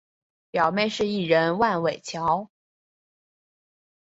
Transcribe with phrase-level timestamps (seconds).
[0.49, 2.49] 表妹是艺人万玮乔。